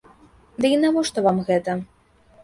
Ды 0.63 0.69
і 0.75 0.79
навошта 0.85 1.23
вам 1.27 1.37
гэта? 1.49 1.75